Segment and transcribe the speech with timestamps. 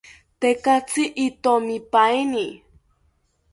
[0.39, 2.47] Tekatzi itomipaeni